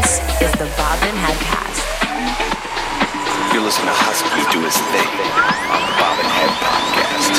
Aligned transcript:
This 0.00 0.16
is 0.40 0.52
the 0.52 0.64
Bobbin 0.78 1.14
Headcast. 1.14 1.84
You're 3.52 3.62
listening 3.62 3.88
to 3.88 3.92
Husky 3.92 4.50
do 4.50 4.64
his 4.64 4.74
thing 4.88 5.10
on 5.68 5.82
the 5.84 5.92
Bobbin 6.00 6.24
Head 6.24 6.48
podcast. 6.64 7.36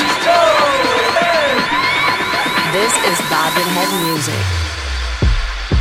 This 2.72 2.94
is 3.10 3.18
Bobbin 3.28 3.66
Head 3.66 3.90
Music. 4.06 4.44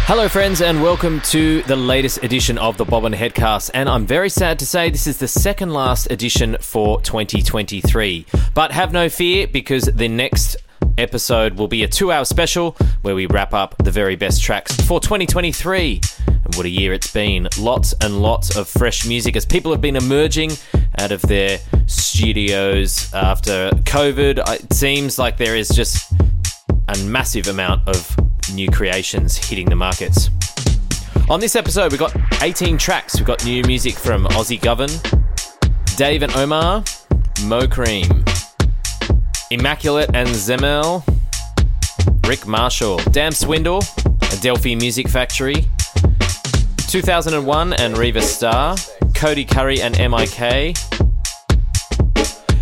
Hello, 0.07 0.27
friends, 0.27 0.59
and 0.61 0.81
welcome 0.81 1.21
to 1.21 1.61
the 1.63 1.75
latest 1.75 2.23
edition 2.23 2.57
of 2.57 2.77
the 2.77 2.85
Bobbin 2.85 3.13
Headcast. 3.13 3.69
And 3.75 3.87
I'm 3.87 4.07
very 4.07 4.29
sad 4.29 4.57
to 4.57 4.65
say 4.65 4.89
this 4.89 5.05
is 5.05 5.17
the 5.17 5.27
second 5.27 5.73
last 5.73 6.09
edition 6.09 6.57
for 6.61 6.99
2023. 7.01 8.25
But 8.55 8.71
have 8.71 8.91
no 8.91 9.07
fear 9.07 9.45
because 9.45 9.83
the 9.83 10.07
next 10.07 10.57
episode 10.97 11.53
will 11.59 11.67
be 11.67 11.83
a 11.83 11.87
two 11.87 12.11
hour 12.11 12.25
special 12.25 12.75
where 13.03 13.13
we 13.13 13.27
wrap 13.27 13.53
up 13.53 13.75
the 13.83 13.91
very 13.91 14.15
best 14.15 14.41
tracks 14.41 14.75
for 14.81 14.99
2023. 14.99 16.01
And 16.43 16.55
what 16.55 16.65
a 16.65 16.69
year 16.69 16.93
it's 16.93 17.11
been! 17.11 17.47
Lots 17.59 17.93
and 18.01 18.21
lots 18.21 18.55
of 18.55 18.67
fresh 18.67 19.05
music 19.07 19.35
as 19.35 19.45
people 19.45 19.71
have 19.71 19.81
been 19.81 19.95
emerging 19.95 20.51
out 20.97 21.11
of 21.11 21.21
their 21.23 21.59
studios 21.85 23.13
after 23.13 23.69
COVID. 23.71 24.39
Uh, 24.39 24.53
it 24.53 24.73
seems 24.73 25.17
like 25.19 25.37
there 25.37 25.55
is 25.55 25.69
just 25.69 26.11
a 26.87 26.97
massive 27.05 27.47
amount 27.47 27.87
of 27.87 28.15
new 28.53 28.69
creations 28.69 29.37
hitting 29.37 29.69
the 29.69 29.75
markets. 29.75 30.29
On 31.29 31.39
this 31.39 31.55
episode, 31.55 31.91
we've 31.91 31.99
got 31.99 32.15
18 32.41 32.77
tracks. 32.77 33.15
We've 33.15 33.25
got 33.25 33.45
new 33.45 33.63
music 33.63 33.95
from 33.95 34.27
Ozzie 34.27 34.57
Guven, 34.57 34.89
Dave 35.95 36.23
and 36.23 36.33
Omar, 36.35 36.83
Mo 37.45 37.67
Cream, 37.67 38.07
Emmaculate 39.51 40.09
and 40.13 40.27
Zemell, 40.29 41.03
Rick 42.27 42.47
Marshall, 42.47 42.97
Dam 43.11 43.31
Swindle, 43.31 43.81
Adelphi 44.31 44.75
Music 44.75 45.07
Factory, 45.07 45.67
2001 46.91 47.71
and 47.71 47.97
Riva 47.97 48.21
Starr, 48.21 48.75
Cody 49.15 49.45
Currie 49.45 49.81
and 49.81 49.97
MIK. 49.97 50.75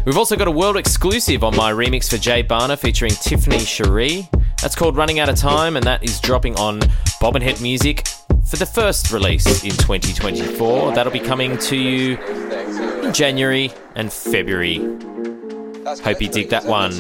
We've 0.05 0.17
also 0.17 0.35
got 0.35 0.47
a 0.47 0.51
world 0.51 0.77
exclusive 0.77 1.43
on 1.43 1.55
my 1.55 1.71
remix 1.71 2.07
for 2.07 2.19
Jay 2.19 2.43
Bhana 2.43 2.77
featuring 2.77 3.09
Tiffany 3.09 3.57
Sharee. 3.57 4.29
That's 4.61 4.75
called 4.75 4.95
Running 4.95 5.19
Out 5.19 5.29
of 5.29 5.35
Time, 5.35 5.75
and 5.75 5.83
that 5.87 6.03
is 6.03 6.19
dropping 6.19 6.55
on 6.59 6.79
Bobbin 7.19 7.41
Head 7.41 7.59
Music 7.59 8.07
for 8.45 8.57
the 8.57 8.67
first 8.67 9.11
release 9.11 9.63
in 9.63 9.71
2024. 9.71 10.93
That'll 10.93 11.11
be 11.11 11.19
coming 11.19 11.57
to 11.57 11.75
you 11.75 12.17
in 13.01 13.11
January 13.13 13.71
and 13.95 14.13
February. 14.13 14.77
Hope 16.03 16.21
you 16.21 16.29
dig 16.29 16.49
that 16.49 16.65
one. 16.65 16.93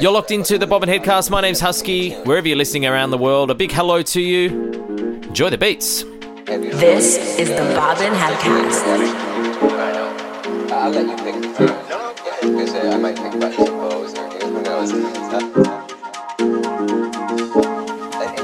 You're 0.00 0.10
locked 0.10 0.32
into 0.32 0.58
the 0.58 0.66
Bobbin 0.66 0.88
Headcast. 0.88 1.30
My 1.30 1.40
name's 1.40 1.60
Husky. 1.60 2.14
Wherever 2.24 2.48
you're 2.48 2.56
listening 2.56 2.84
around 2.84 3.10
the 3.10 3.18
world, 3.18 3.52
a 3.52 3.54
big 3.54 3.70
hello 3.70 4.02
to 4.02 4.20
you. 4.20 4.72
Enjoy 5.22 5.50
the 5.50 5.58
beats. 5.58 6.02
This 6.48 7.18
is 7.38 7.50
the 7.50 7.74
Bobbin 7.76 8.14
Headcast. 8.14 8.82
I'll 10.72 10.90
let 10.90 11.06
you 11.06 11.16
I 12.90 12.96
might 12.96 13.16
about 13.34 13.52
pose 13.66 14.14
or 14.16 14.30
who 14.30 14.62
knows. 14.62 14.90
And 14.90 15.02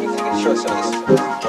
you 0.02 0.14
can 0.16 0.42
show 0.42 0.54
some 0.54 0.76
of 0.76 1.06
this 1.08 1.43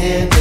head. 0.00 0.39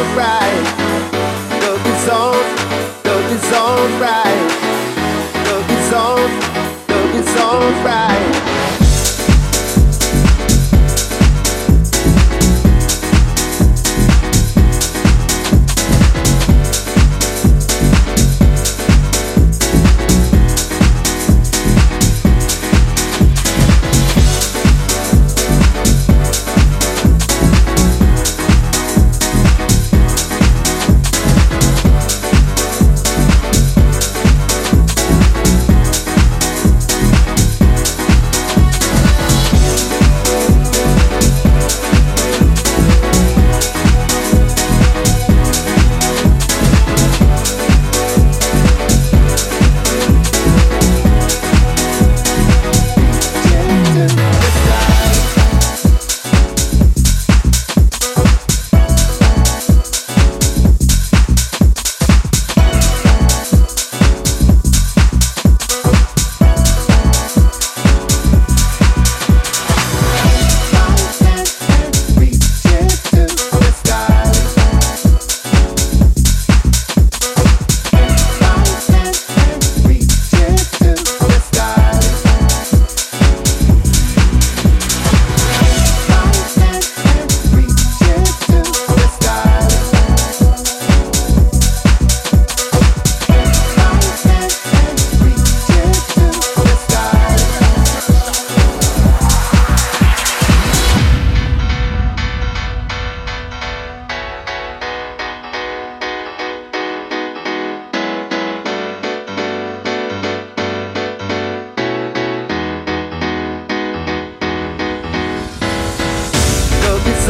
Right. 0.00 0.79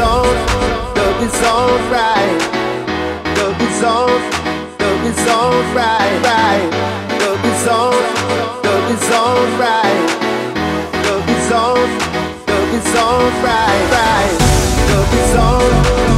on, 0.00 0.26
love 0.96 1.22
is 1.22 1.42
all 1.44 1.78
right. 1.92 2.40
Love 3.36 3.60
is 3.60 3.82
on, 3.82 4.20
love 4.80 5.04
is 5.06 5.28
all 5.28 5.52
right. 5.74 6.14
right. 6.24 6.70
Love 7.20 7.44
is 7.44 7.66
on, 7.68 7.94
love 8.64 8.90
is 8.94 9.10
all 9.12 9.44
right. 9.60 10.00
Love 11.06 11.28
is 11.28 11.52
on, 11.52 11.88
love 12.48 12.74
is 12.74 12.94
all 12.96 13.30
right. 13.44 13.50
right, 13.50 13.80
right. 13.92 14.34
Love 14.90 15.14
is 15.14 15.34
on. 15.36 16.09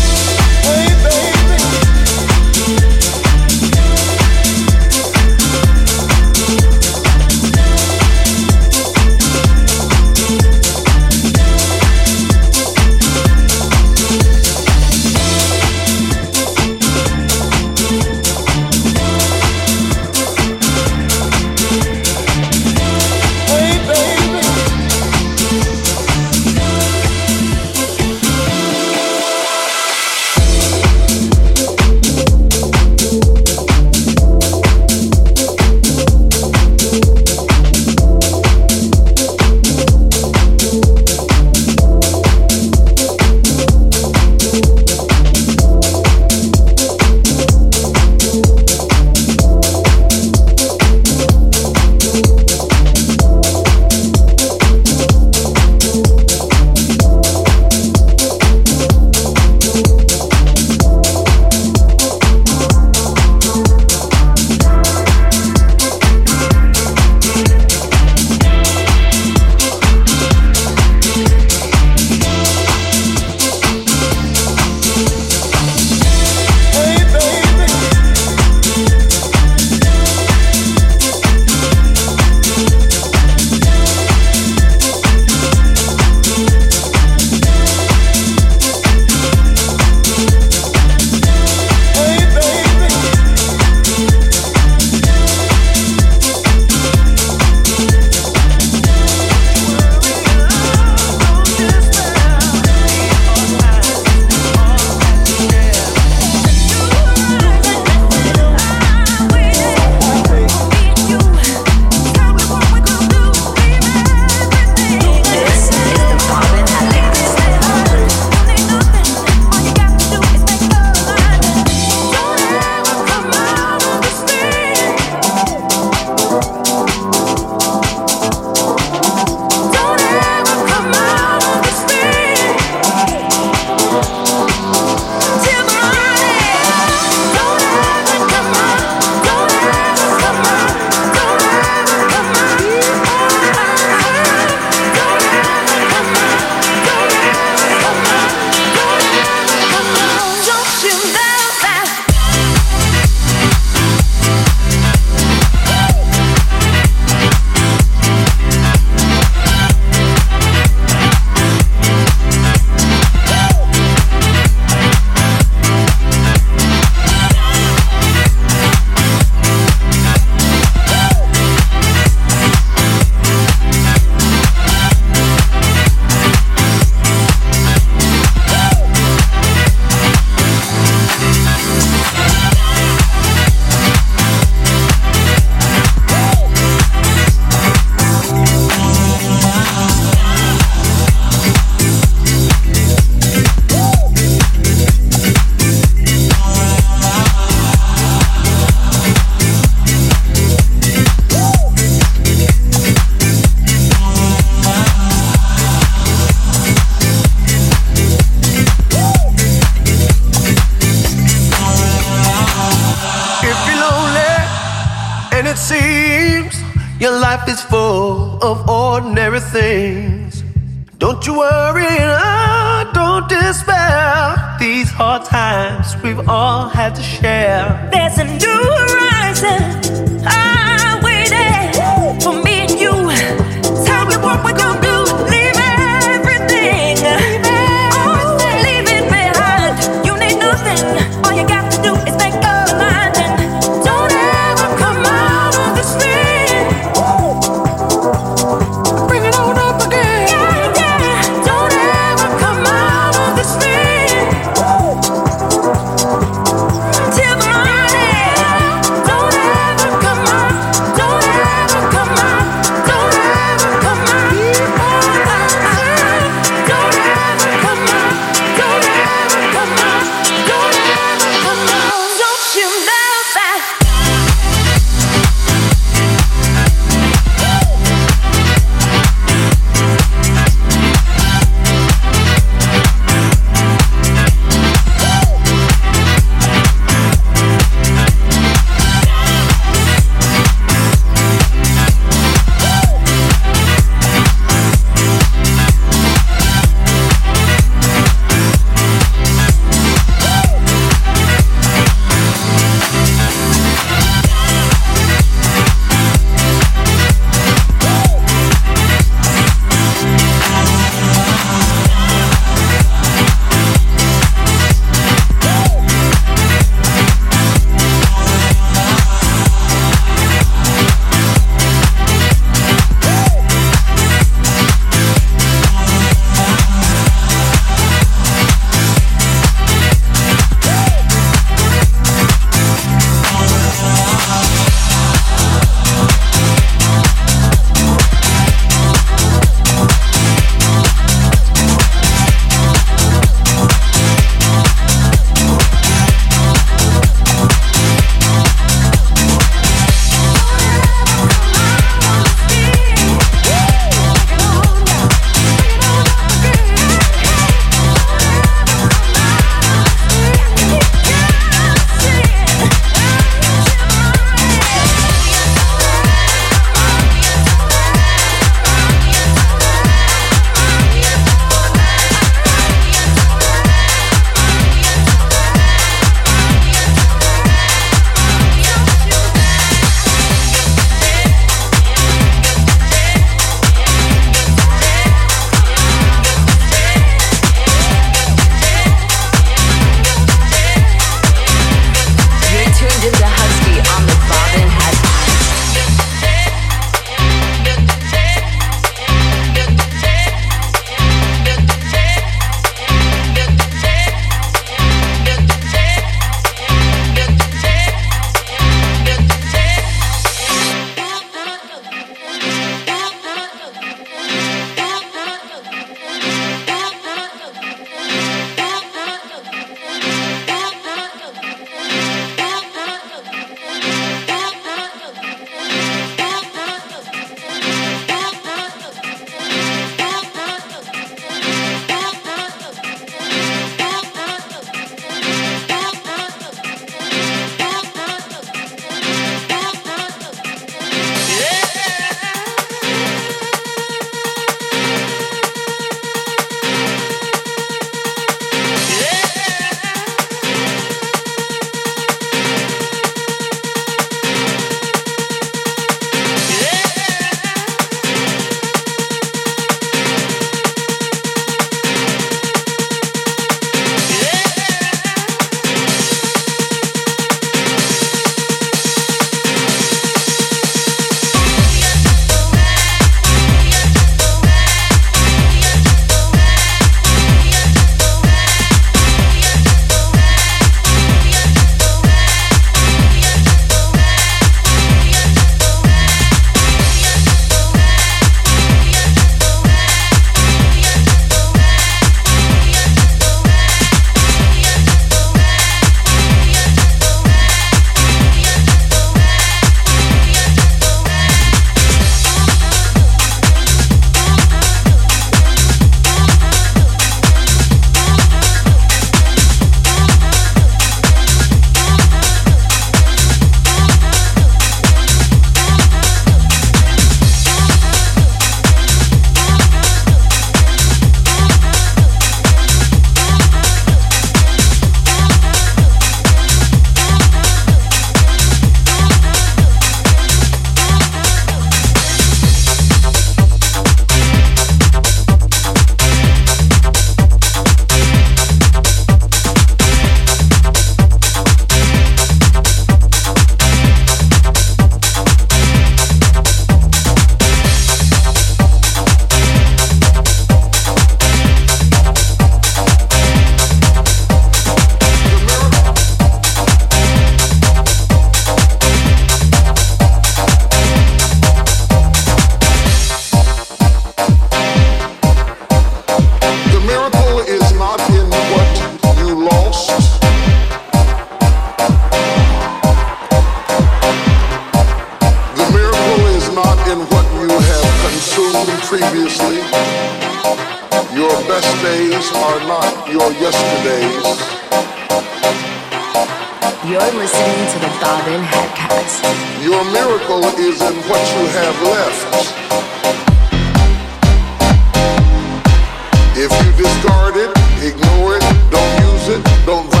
Don't 599.65 600.00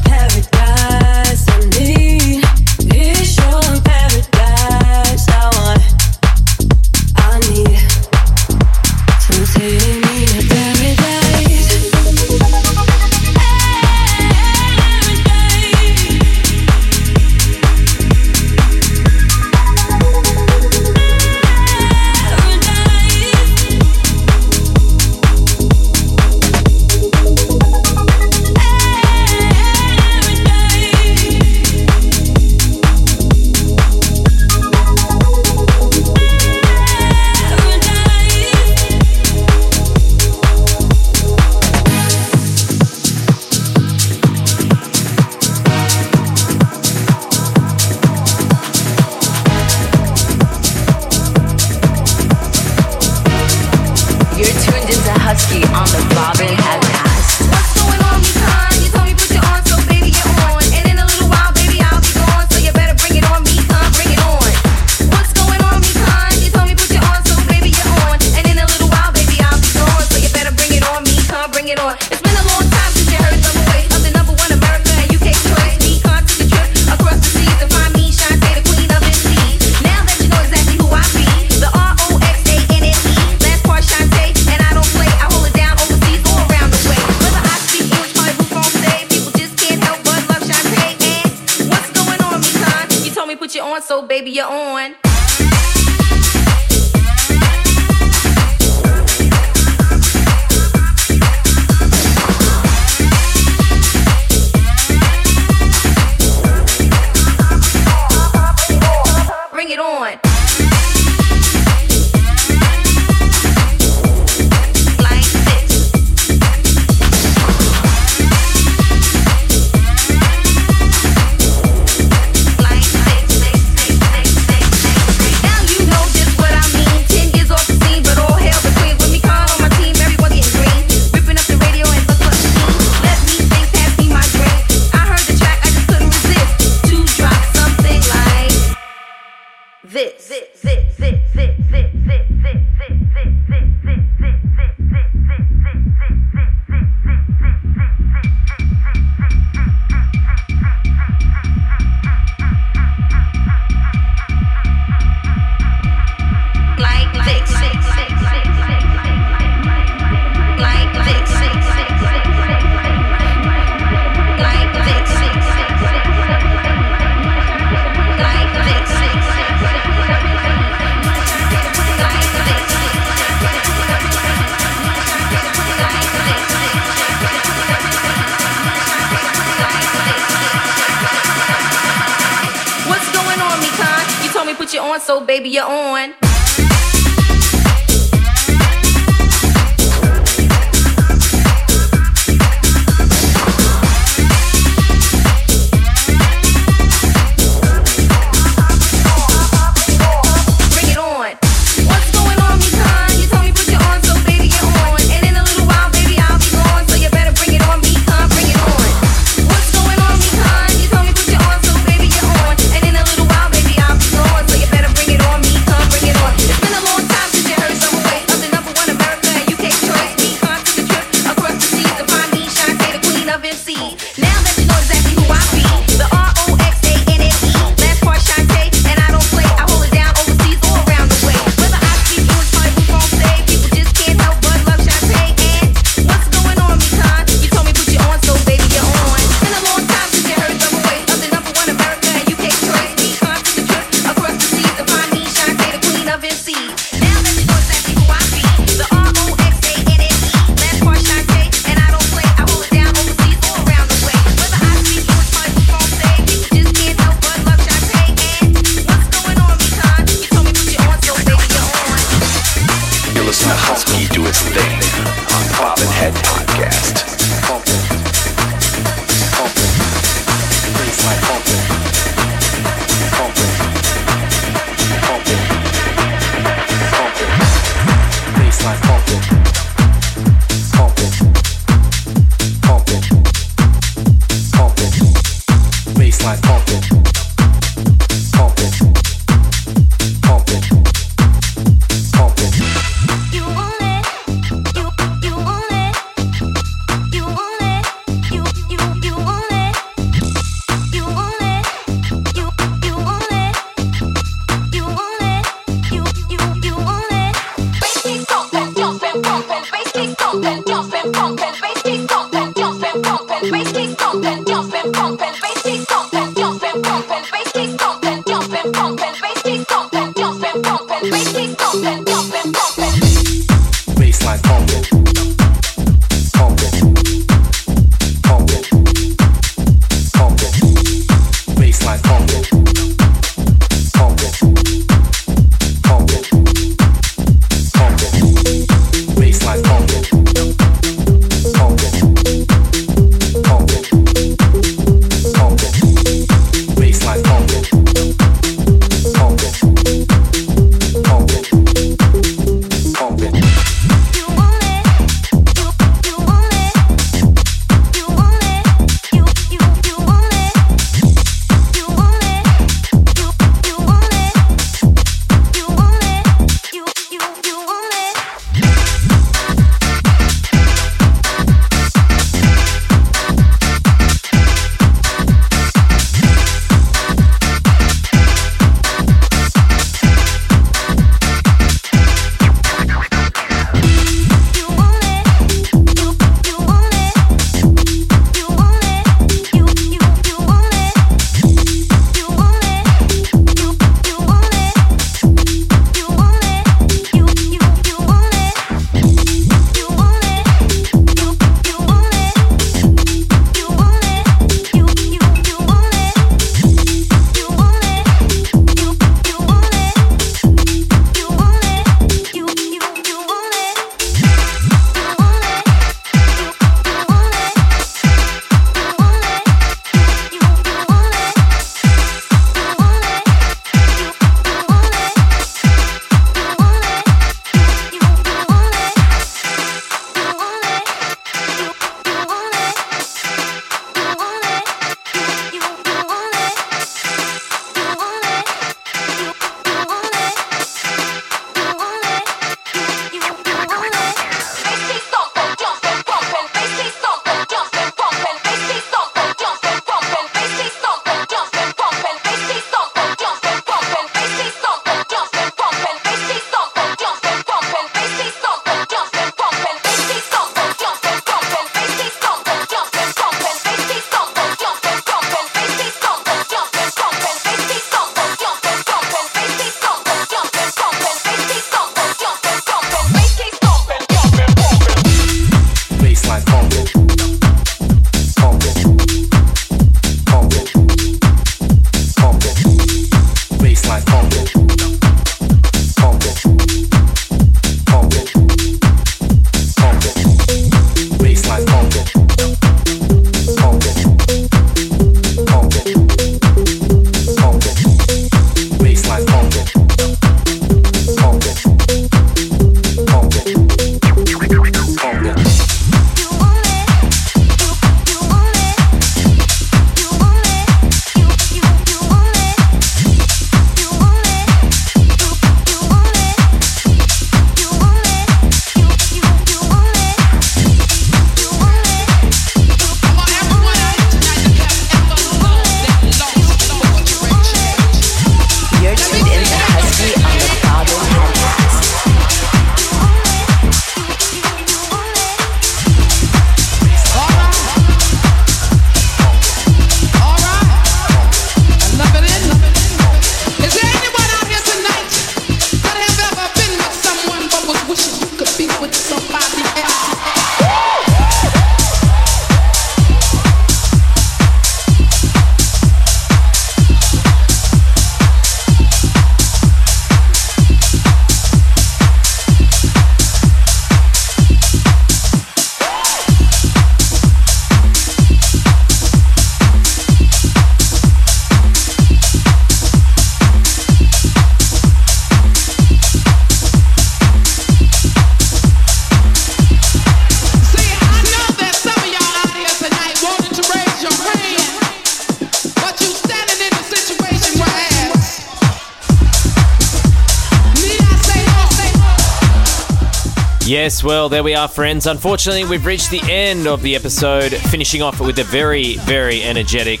Yes, 593.82 594.04
well, 594.04 594.28
there 594.28 594.44
we 594.44 594.54
are, 594.54 594.68
friends. 594.68 595.08
Unfortunately, 595.08 595.64
we've 595.64 595.84
reached 595.84 596.12
the 596.12 596.22
end 596.30 596.68
of 596.68 596.82
the 596.82 596.94
episode, 596.94 597.50
finishing 597.50 598.00
off 598.00 598.20
with 598.20 598.38
a 598.38 598.44
very, 598.44 598.94
very 598.98 599.42
energetic 599.42 600.00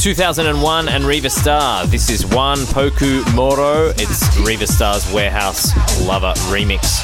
2001 0.00 0.88
and 0.88 1.04
Riva 1.04 1.28
Starr. 1.28 1.86
This 1.86 2.08
is 2.08 2.24
Wan 2.24 2.56
Poku 2.58 3.24
Moro. 3.34 3.88
It's 3.96 4.38
Riva 4.38 4.68
Starr's 4.68 5.12
Warehouse 5.12 5.74
Lover 6.06 6.34
remix. 6.52 7.02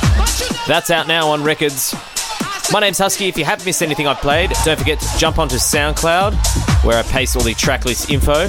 That's 0.68 0.92
out 0.92 1.08
now 1.08 1.26
on 1.26 1.40
Rekids. 1.40 1.92
My 2.72 2.78
name's 2.78 2.98
Husky. 2.98 3.26
If 3.26 3.36
you 3.36 3.44
haven't 3.44 3.66
missed 3.66 3.82
anything 3.82 4.06
I've 4.06 4.20
played, 4.20 4.52
don't 4.64 4.78
forget 4.78 5.00
to 5.00 5.18
jump 5.18 5.40
onto 5.40 5.56
SoundCloud, 5.56 6.84
where 6.84 6.98
I 6.98 7.02
paste 7.02 7.34
all 7.34 7.42
the 7.42 7.54
tracklist 7.54 8.10
info. 8.10 8.48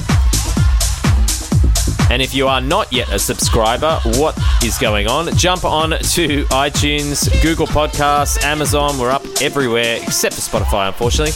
And 2.14 2.22
if 2.22 2.36
you 2.36 2.48
are 2.48 2.62
not 2.62 2.94
yet 2.94 3.12
a 3.12 3.18
subscriber, 3.18 4.00
what 4.20 4.38
is 4.64 4.78
going 4.78 5.08
on? 5.08 5.36
Jump 5.36 5.66
on 5.66 5.90
to 5.90 6.46
iTunes, 6.46 7.42
Google 7.42 7.66
Podcasts, 7.66 8.44
Amazon. 8.44 9.00
We're 9.00 9.10
up 9.10 9.24
everywhere 9.42 9.98
except 10.00 10.36
for 10.36 10.42
Spotify, 10.42 10.90
unfortunately. 10.90 11.34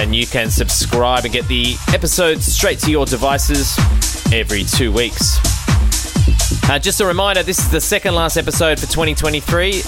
And 0.00 0.14
you 0.14 0.24
can 0.24 0.50
subscribe 0.50 1.24
and 1.24 1.32
get 1.32 1.48
the 1.48 1.74
episodes 1.88 2.44
straight 2.46 2.78
to 2.78 2.92
your 2.92 3.06
devices 3.06 3.76
every 4.32 4.62
two 4.62 4.92
weeks. 4.92 5.36
Uh, 6.70 6.78
just 6.78 7.00
a 7.00 7.04
reminder 7.04 7.42
this 7.42 7.58
is 7.58 7.68
the 7.68 7.80
second 7.80 8.14
last 8.14 8.36
episode 8.36 8.78
for 8.78 8.86
2023. 8.86 9.82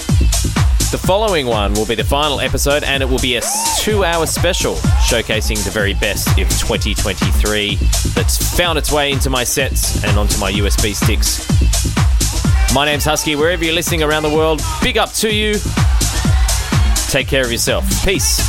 The 0.91 0.97
following 0.97 1.45
one 1.45 1.73
will 1.75 1.85
be 1.85 1.93
the 1.93 2.03
final 2.03 2.39
episode, 2.39 2.83
and 2.83 3.03
it 3.03 3.05
will 3.05 3.19
be 3.19 3.35
a 3.35 3.41
two 3.77 4.03
hour 4.03 4.25
special 4.25 4.73
showcasing 5.07 5.63
the 5.63 5.69
very 5.69 5.93
best 5.93 6.29
of 6.29 6.49
2023 6.49 7.75
that's 8.15 8.57
found 8.57 8.79
its 8.79 8.91
way 8.91 9.11
into 9.11 9.29
my 9.29 9.43
sets 9.43 10.03
and 10.03 10.17
onto 10.17 10.39
my 10.39 10.51
USB 10.51 10.95
sticks. 10.95 11.45
My 12.73 12.85
name's 12.85 13.05
Husky. 13.05 13.35
Wherever 13.35 13.63
you're 13.63 13.75
listening 13.75 14.01
around 14.01 14.23
the 14.23 14.33
world, 14.33 14.63
big 14.81 14.97
up 14.97 15.13
to 15.13 15.31
you. 15.31 15.53
Take 17.09 17.27
care 17.27 17.45
of 17.45 17.51
yourself. 17.51 17.85
Peace. 18.03 18.39